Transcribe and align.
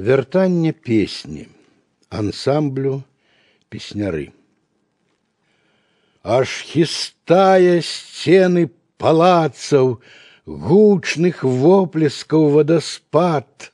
Вяртанне 0.00 0.72
песні 0.72 1.48
ансамблю 2.12 3.00
песняры. 3.72 4.28
Аж 6.20 6.52
хістае 6.68 7.80
сцены 7.80 8.68
палацаў, 9.00 9.96
гучных 10.44 11.40
воплескаў 11.48 12.52
вадаспад, 12.52 13.72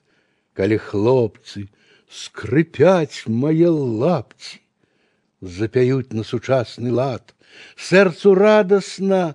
калі 0.54 0.78
хлопцы 0.78 1.66
скрыпяць 2.06 3.26
мае 3.26 3.74
лапці, 3.74 4.62
запяюць 5.42 6.14
на 6.14 6.22
сучасны 6.22 6.94
лад, 6.94 7.34
сэрцу 7.74 8.38
радасна 8.38 9.34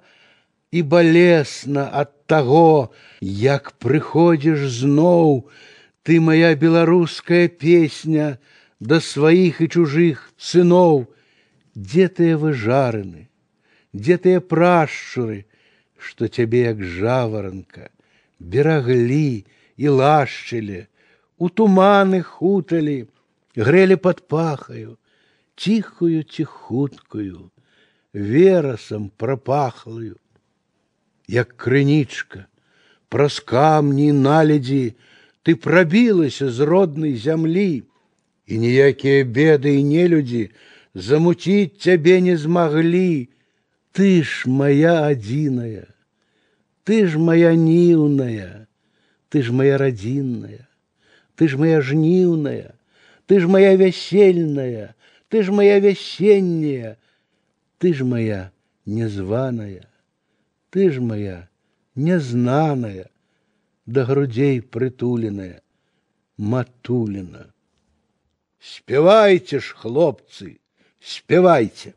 і 0.71 0.88
балесна 0.88 1.91
ад 1.91 2.15
таго, 2.31 2.95
як 3.20 3.75
прыходзіш 3.84 4.71
зноў, 4.71 5.52
ты 6.04 6.20
моя 6.20 6.55
беларуская 6.55 7.47
песня 7.47 8.39
да 8.80 9.02
сваіх 9.02 9.62
і 9.62 9.67
чужых 9.67 10.21
сыноў, 10.38 11.07
дзе 11.76 12.07
тыя 12.07 12.38
выжараны, 12.38 13.27
дзе 13.94 14.17
тыя 14.17 14.39
прашчуры, 14.41 15.45
што 15.98 16.27
цябе 16.27 16.70
як 16.70 16.84
жаваранка 16.84 17.89
бераглі 18.39 19.45
і 19.77 19.88
лашчылі, 19.89 20.85
у 21.38 21.49
туманы 21.49 22.21
хуталі, 22.21 23.09
грэлі 23.57 23.98
пад 23.98 24.26
пахаю, 24.30 24.98
ціхую 25.57 26.23
ціхуткую, 26.23 27.49
верасам 28.13 29.09
прапахлую, 29.17 30.17
як 31.27 31.57
крынічка, 31.57 32.45
праз 33.09 33.39
камні 33.39 34.12
наледзі 34.13 34.95
ты 35.44 35.55
прабілася 35.55 36.52
з 36.52 36.59
роднай 36.59 37.16
зямлі, 37.16 37.84
і 38.48 38.57
ніякія 38.57 39.23
беды 39.23 39.80
і 39.80 39.84
нелюдзі 39.84 40.49
замуціць 40.93 41.79
цябе 41.79 42.21
не 42.21 42.37
змаглі, 42.37 43.29
ты 43.91 44.23
ж 44.23 44.49
моя 44.49 45.07
адзіная, 45.07 45.87
ты 46.84 47.07
ж 47.07 47.20
моя 47.20 47.54
ніўная, 47.55 48.68
ты 49.29 49.41
ж 49.41 49.51
моя 49.51 49.77
радзінная, 49.77 50.68
ты 51.35 51.48
ж 51.48 51.57
моя 51.57 51.82
жніўная, 51.82 52.73
ты 53.27 53.40
ж 53.40 53.48
моя 53.48 53.76
вясельная, 53.76 54.96
ты 55.29 55.43
ж 55.43 55.51
моя 55.51 55.79
вясенняя, 55.79 56.98
ты 57.77 57.93
ж 57.93 58.04
моя 58.04 58.51
незваная, 58.85 59.87
ты 60.70 60.90
ж 60.91 61.01
моя 61.01 61.49
незнаная, 61.96 63.10
да 63.87 64.05
грудзей 64.05 64.61
прытуленая, 64.61 65.62
матуліна. 66.37 67.47
Спявайце 68.59 69.59
ж, 69.61 69.75
хлопцы, 69.75 70.61
спявайце. 71.00 71.94